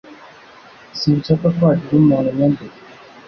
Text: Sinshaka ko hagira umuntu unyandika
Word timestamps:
Sinshaka 0.99 1.45
ko 1.55 1.61
hagira 1.69 1.97
umuntu 2.01 2.27
unyandika 2.31 2.77